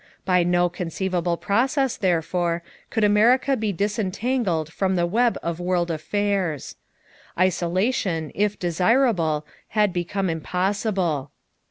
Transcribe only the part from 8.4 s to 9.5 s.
desirable,